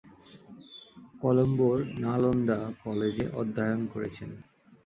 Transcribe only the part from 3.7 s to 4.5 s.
করেছেন।